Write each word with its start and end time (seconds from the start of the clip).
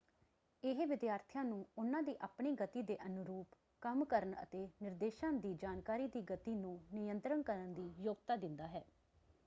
ਇਹ 0.63 0.85
ਵਿਦਿਆਰਥੀਆਂ 0.87 1.43
ਨੂੰ 1.43 1.65
ਉਹਨਾਂ 1.77 2.01
ਦੀ 2.03 2.15
ਆਪਣੀ 2.21 2.51
ਗਤੀ 2.51 2.81
ਦੇ 2.81 2.97
ਅਨੁਰੂਪ 3.05 3.55
ਕੰਮ 3.81 4.03
ਕਰਨ 4.05 4.33
ਅਤੇ 4.43 4.67
ਨਿਰਦੇਸ਼ਾਂ 4.83 5.31
ਦੀ 5.33 5.53
ਜਾਣਕਾਰੀ 5.53 6.07
ਦੀ 6.07 6.21
ਗਤੀ 6.21 6.55
ਨੂੰ 6.55 6.79
ਨਿਯੰਤਰਣ 6.93 7.41
ਕਰਨ 7.41 7.73
ਦੀ 7.73 7.89
ਯੋਗਤਾ 7.97 8.35
ਦਿੰਦਾ 8.35 8.67
ਹੈ। 8.67 8.83